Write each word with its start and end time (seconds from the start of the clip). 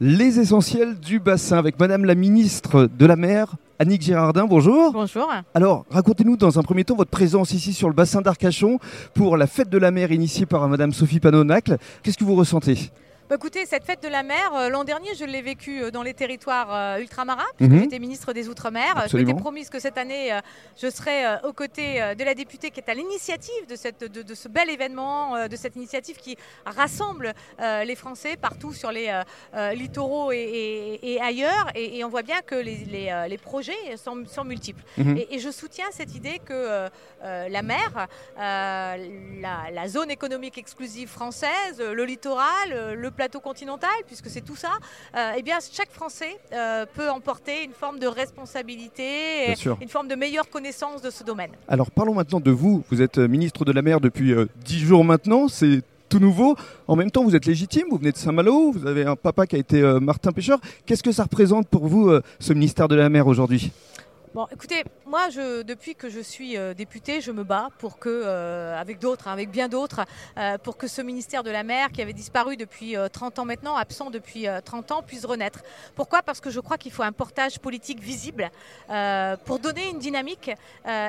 Les 0.00 0.38
essentiels 0.38 1.00
du 1.00 1.20
bassin 1.20 1.56
avec 1.56 1.80
Madame 1.80 2.04
la 2.04 2.14
ministre 2.14 2.86
de 2.98 3.06
la 3.06 3.16
mer, 3.16 3.54
Annick 3.78 4.02
Girardin. 4.02 4.44
Bonjour. 4.44 4.92
Bonjour. 4.92 5.26
Alors, 5.54 5.86
racontez-nous 5.88 6.36
dans 6.36 6.58
un 6.58 6.62
premier 6.62 6.84
temps 6.84 6.96
votre 6.96 7.10
présence 7.10 7.52
ici 7.52 7.72
sur 7.72 7.88
le 7.88 7.94
bassin 7.94 8.20
d'Arcachon 8.20 8.78
pour 9.14 9.38
la 9.38 9.46
fête 9.46 9.70
de 9.70 9.78
la 9.78 9.90
mer 9.90 10.12
initiée 10.12 10.44
par 10.44 10.68
Madame 10.68 10.92
Sophie 10.92 11.18
Panonacle. 11.18 11.78
Qu'est-ce 12.02 12.18
que 12.18 12.24
vous 12.24 12.34
ressentez? 12.34 12.90
Bah, 13.28 13.34
écoutez, 13.36 13.66
cette 13.66 13.84
fête 13.84 14.02
de 14.02 14.08
la 14.08 14.22
mer, 14.22 14.54
euh, 14.54 14.68
l'an 14.68 14.84
dernier, 14.84 15.14
je 15.14 15.24
l'ai 15.24 15.42
vécue 15.42 15.82
euh, 15.82 15.90
dans 15.90 16.02
les 16.02 16.14
territoires 16.14 16.72
euh, 16.74 16.98
ultramarins, 17.00 17.44
puisque 17.56 17.72
Mhm. 17.72 17.80
j'étais 17.82 17.98
ministre 17.98 18.32
des 18.32 18.48
Outre-mer. 18.48 19.06
Je 19.10 19.16
m'étais 19.16 19.34
promise 19.34 19.68
que 19.70 19.80
cette 19.80 19.98
année, 19.98 20.38
je 20.80 20.88
serais 20.90 21.40
aux 21.44 21.52
côtés 21.52 22.00
de 22.16 22.24
la 22.24 22.34
députée 22.34 22.70
qui 22.70 22.80
est 22.80 22.88
à 22.88 22.94
l'initiative 22.94 23.66
de, 23.68 23.76
cette- 23.76 24.04
de, 24.04 24.22
de 24.22 24.34
ce 24.34 24.48
bel 24.48 24.70
événement, 24.70 25.48
de 25.48 25.56
cette 25.56 25.76
initiative 25.76 26.16
qui 26.16 26.36
rassemble 26.64 27.32
les 27.58 27.94
Français 27.96 28.36
partout 28.36 28.72
sur 28.72 28.90
les 28.92 29.10
littoraux 29.74 30.32
et, 30.32 30.36
et- 31.02 31.14
et 31.14 31.20
ailleurs. 31.20 31.66
Et, 31.74 31.98
et 31.98 32.04
on 32.04 32.08
voit 32.08 32.22
bien 32.22 32.40
que 32.42 32.54
les, 32.54 32.76
les, 32.84 33.26
les 33.28 33.38
projets 33.38 33.96
sont, 33.96 34.24
sont 34.26 34.44
multiples. 34.44 34.82
Mhm. 34.98 35.16
Et, 35.30 35.38
je 35.38 35.50
soutiens 35.50 35.86
cette 35.90 36.14
idée 36.14 36.38
que 36.44 36.52
euh, 36.52 36.88
la 37.48 37.62
mer, 37.62 38.06
euh, 38.38 38.96
la, 39.40 39.70
la 39.72 39.88
zone 39.88 40.10
économique 40.10 40.58
exclusive 40.58 41.08
française, 41.08 41.78
le 41.80 42.04
littoral, 42.04 42.94
le 42.94 43.10
plateau 43.16 43.40
continental, 43.40 43.90
puisque 44.06 44.28
c'est 44.28 44.42
tout 44.42 44.56
ça, 44.56 44.72
euh, 45.16 45.32
eh 45.36 45.42
bien 45.42 45.58
chaque 45.72 45.90
Français 45.90 46.38
euh, 46.52 46.86
peut 46.94 47.10
emporter 47.10 47.64
une 47.64 47.72
forme 47.72 47.98
de 47.98 48.06
responsabilité, 48.06 49.50
et 49.50 49.54
une 49.80 49.88
forme 49.88 50.08
de 50.08 50.14
meilleure 50.14 50.48
connaissance 50.48 51.02
de 51.02 51.10
ce 51.10 51.24
domaine. 51.24 51.50
Alors, 51.68 51.90
parlons 51.90 52.14
maintenant 52.14 52.40
de 52.40 52.50
vous. 52.50 52.84
Vous 52.90 53.02
êtes 53.02 53.18
euh, 53.18 53.28
ministre 53.28 53.64
de 53.64 53.72
la 53.72 53.82
mer 53.82 54.00
depuis 54.00 54.34
10 54.64 54.78
jours 54.80 55.04
maintenant. 55.04 55.48
C'est 55.48 55.82
tout 56.08 56.18
nouveau. 56.18 56.56
En 56.86 56.96
même 56.96 57.10
temps, 57.10 57.24
vous 57.24 57.36
êtes 57.36 57.46
légitime. 57.46 57.84
Vous 57.90 57.98
venez 57.98 58.12
de 58.12 58.16
Saint-Malo. 58.16 58.72
Vous 58.72 58.86
avez 58.86 59.04
un 59.04 59.16
papa 59.16 59.46
qui 59.46 59.56
a 59.56 59.58
été 59.58 59.82
euh, 59.82 60.00
Martin 60.00 60.32
Pêcheur. 60.32 60.60
Qu'est-ce 60.84 61.02
que 61.02 61.12
ça 61.12 61.24
représente 61.24 61.68
pour 61.68 61.86
vous, 61.86 62.08
euh, 62.08 62.22
ce 62.38 62.52
ministère 62.52 62.88
de 62.88 62.94
la 62.94 63.08
mer 63.08 63.26
aujourd'hui? 63.26 63.72
Bon, 64.36 64.46
écoutez, 64.52 64.84
moi, 65.06 65.30
je, 65.30 65.62
depuis 65.62 65.94
que 65.94 66.10
je 66.10 66.20
suis 66.20 66.58
euh, 66.58 66.74
députée, 66.74 67.22
je 67.22 67.32
me 67.32 67.42
bats 67.42 67.70
pour 67.78 67.98
que, 67.98 68.10
euh, 68.10 68.78
avec 68.78 68.98
d'autres, 68.98 69.28
hein, 69.28 69.32
avec 69.32 69.50
bien 69.50 69.66
d'autres, 69.70 70.02
euh, 70.36 70.58
pour 70.58 70.76
que 70.76 70.88
ce 70.88 71.00
ministère 71.00 71.42
de 71.42 71.48
la 71.50 71.62
mer, 71.62 71.90
qui 71.90 72.02
avait 72.02 72.12
disparu 72.12 72.58
depuis 72.58 72.98
euh, 72.98 73.08
30 73.08 73.38
ans 73.38 73.46
maintenant, 73.46 73.76
absent 73.76 74.10
depuis 74.10 74.46
euh, 74.46 74.60
30 74.60 74.92
ans, 74.92 75.02
puisse 75.02 75.24
renaître. 75.24 75.60
Pourquoi? 75.94 76.20
Parce 76.22 76.42
que 76.42 76.50
je 76.50 76.60
crois 76.60 76.76
qu'il 76.76 76.92
faut 76.92 77.02
un 77.02 77.12
portage 77.12 77.58
politique 77.60 77.98
visible 77.98 78.50
pour 79.46 79.58
donner 79.58 79.88
une 79.88 79.98
dynamique 80.00 80.50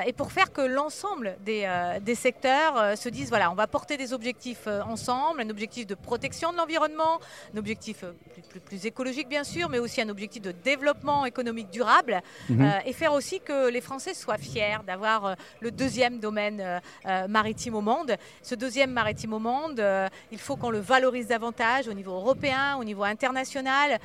et 0.06 0.12
pour 0.14 0.32
faire 0.32 0.50
que 0.50 0.62
l'ensemble 0.62 1.36
des, 1.44 1.68
des 2.00 2.14
secteurs 2.14 2.96
se 2.96 3.10
disent 3.10 3.28
voilà, 3.28 3.50
on 3.50 3.54
va 3.54 3.66
porter 3.66 3.98
des 3.98 4.14
objectifs 4.14 4.66
ensemble, 4.86 5.42
un 5.42 5.50
objectif 5.50 5.86
de 5.86 5.94
protection 5.94 6.50
de 6.52 6.56
l'environnement, 6.56 7.20
un 7.54 7.58
objectif 7.58 8.04
plus, 8.32 8.42
plus- 8.48 8.60
plus 8.60 8.86
écologique 8.86 9.28
bien 9.28 9.44
sûr, 9.44 9.68
mais 9.68 9.78
aussi 9.78 10.00
un 10.00 10.08
objectif 10.08 10.40
de 10.40 10.52
développement 10.52 11.26
économique 11.26 11.68
durable 11.70 12.22
Mhm. 12.48 12.72
et 12.86 12.92
faire 12.94 13.12
aussi 13.18 13.40
que 13.40 13.68
les 13.68 13.80
Français 13.80 14.14
soient 14.14 14.38
fiers 14.38 14.78
d'avoir 14.86 15.26
euh, 15.26 15.34
le 15.60 15.70
deuxième 15.70 16.20
domaine 16.20 16.60
euh, 16.60 16.78
euh, 17.06 17.28
maritime 17.28 17.74
au 17.74 17.80
monde. 17.80 18.12
Ce 18.42 18.54
deuxième 18.54 18.92
maritime 18.92 19.32
au 19.34 19.38
monde, 19.38 19.82
il 20.32 20.38
faut 20.38 20.56
qu'on 20.56 20.70
le 20.70 20.78
valorise 20.78 21.26
davantage 21.26 21.88
au 21.88 21.94
niveau 21.94 22.12
européen, 22.12 22.76
au 22.80 22.84
niveau 22.84 23.02
international. 23.02 23.98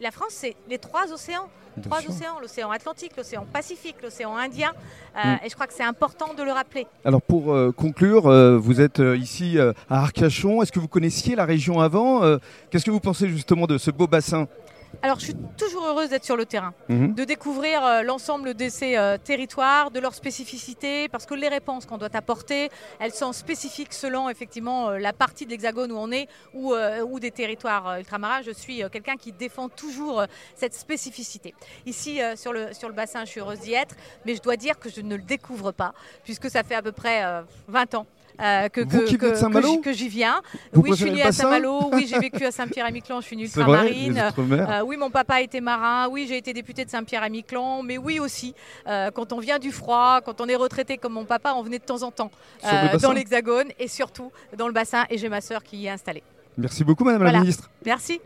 La 0.00 0.10
France, 0.10 0.32
c'est 0.32 0.56
les 0.68 0.78
trois 0.78 1.12
océans. 1.12 1.48
Trois 1.82 2.00
océans, 2.08 2.40
l'océan 2.40 2.70
Atlantique, 2.70 3.12
l'océan 3.18 3.44
Pacifique, 3.52 3.96
l'océan 4.02 4.34
Indien. 4.36 4.72
Euh, 5.16 5.36
Mm. 5.36 5.44
Et 5.44 5.48
je 5.48 5.54
crois 5.54 5.66
que 5.66 5.74
c'est 5.74 5.84
important 5.84 6.34
de 6.34 6.42
le 6.42 6.52
rappeler. 6.52 6.86
Alors 7.04 7.22
pour 7.22 7.52
euh, 7.52 7.72
conclure, 7.72 8.26
euh, 8.26 8.56
vous 8.56 8.80
êtes 8.80 8.98
ici 9.16 9.58
à 9.58 9.74
Arcachon. 9.88 10.62
Est-ce 10.62 10.72
que 10.72 10.80
vous 10.80 10.88
connaissiez 10.88 11.36
la 11.36 11.44
région 11.44 11.80
avant 11.80 12.22
Qu'est-ce 12.70 12.84
que 12.84 12.90
vous 12.90 13.00
pensez 13.00 13.28
justement 13.28 13.66
de 13.66 13.78
ce 13.78 13.90
beau 13.90 14.06
bassin? 14.06 14.46
Alors, 15.02 15.18
je 15.18 15.26
suis 15.26 15.36
toujours 15.56 15.84
heureuse 15.86 16.10
d'être 16.10 16.24
sur 16.24 16.36
le 16.36 16.46
terrain. 16.46 16.74
Mhm. 16.88 17.14
de 17.14 17.24
découvrir 17.24 17.84
euh, 17.84 18.02
l'ensemble 18.02 18.54
de 18.54 18.68
ces 18.68 18.96
euh, 18.96 19.18
territoires, 19.18 19.90
de 19.90 20.00
leurs 20.00 20.14
spécificités, 20.14 21.08
parce 21.08 21.26
que 21.26 21.34
les 21.34 21.48
réponses 21.48 21.86
qu'on 21.86 21.98
doit 21.98 22.14
apporter, 22.14 22.70
elles 22.98 23.12
sont 23.12 23.32
spécifiques 23.32 23.92
selon 23.92 24.28
effectivement 24.28 24.90
euh, 24.90 24.98
la 24.98 25.12
partie 25.12 25.44
de 25.44 25.50
l'Hexagone 25.50 25.92
où 25.92 25.96
on 25.96 26.10
est 26.12 26.28
ou, 26.54 26.74
ou 26.74 27.20
des 27.20 27.30
territoires 27.30 27.98
ultramarins. 27.98 28.42
Je 28.42 28.50
suis 28.50 28.82
quelqu'un 28.90 29.16
qui 29.16 29.32
défend 29.32 29.68
toujours 29.68 30.24
cette 30.54 30.74
spécificité. 30.74 31.54
Ici, 31.86 32.20
sur, 32.36 32.52
le, 32.52 32.72
sur 32.72 32.88
le 32.88 32.94
bassin, 32.94 33.24
je 33.24 33.30
suis 33.30 33.40
heureuse 33.40 33.60
d'y 33.60 33.74
être, 33.74 33.94
mais 34.24 34.34
je 34.34 34.42
dois 34.42 34.56
dire 34.56 34.78
que 34.78 34.88
je 34.88 35.00
ne 35.00 35.16
le 35.16 35.22
découvre 35.22 35.72
pas, 35.72 35.92
puisque 36.24 36.50
ça 36.50 36.62
fait 36.62 36.74
à 36.74 36.82
peu 36.82 36.92
près 36.92 37.24
euh, 37.24 37.42
20 37.68 37.94
ans. 37.94 38.06
Euh, 38.40 38.68
que, 38.68 38.80
que- 38.82 39.06
que- 39.80 39.92
j'y- 39.92 40.08
viens. 40.08 40.40
Vous 40.72 40.82
oui, 40.82 40.90
je 40.90 40.96
suis 40.96 41.10
née 41.10 41.22
à 41.22 41.32
Saint-Malo. 41.32 41.90
Oui, 41.92 42.06
j'ai 42.08 42.18
vécu 42.18 42.44
à 42.44 42.50
Saint-Pierre-et-Miquelon. 42.52 43.20
Je 43.20 43.26
suis 43.26 43.34
une 43.36 43.42
ultramarine. 43.42 44.32
Euh, 44.38 44.82
oui, 44.84 44.96
mon 44.96 45.10
papa 45.10 45.40
était 45.42 45.60
marin. 45.60 46.08
Oui, 46.10 46.26
j'ai 46.28 46.36
été 46.36 46.52
député 46.52 46.84
de 46.84 46.90
Saint-Pierre-à-Miquelon. 46.90 47.82
Mais 47.82 47.98
oui 47.98 48.20
aussi, 48.20 48.54
euh, 48.86 49.10
quand 49.10 49.32
on 49.32 49.38
vient 49.38 49.58
du 49.58 49.72
froid, 49.72 50.20
quand 50.24 50.40
on 50.40 50.46
est 50.48 50.56
retraité 50.56 50.98
comme 50.98 51.14
mon 51.14 51.24
papa, 51.24 51.54
on 51.56 51.62
venait 51.62 51.78
de 51.78 51.84
temps 51.84 52.02
en 52.02 52.10
temps 52.10 52.30
le 52.92 52.98
dans 52.98 53.12
l'Hexagone 53.12 53.68
et 53.78 53.88
surtout 53.88 54.30
dans 54.56 54.66
le 54.66 54.72
bassin. 54.72 55.04
Et 55.10 55.18
j'ai 55.18 55.28
ma 55.28 55.40
sœur 55.40 55.62
qui 55.62 55.78
y 55.78 55.86
est 55.86 55.90
installée. 55.90 56.22
Merci 56.58 56.84
beaucoup, 56.84 57.04
Madame 57.04 57.22
la 57.24 57.40
ministre. 57.40 57.70
Merci. 57.84 58.20